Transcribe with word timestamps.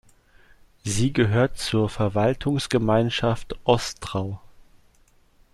Sie 0.83 1.13
gehört 1.13 1.59
zur 1.59 1.87
Verwaltungsgemeinschaft 1.87 3.55
Ostrau. 3.65 4.41